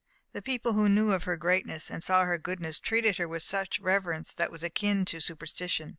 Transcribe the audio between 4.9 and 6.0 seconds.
to superstition.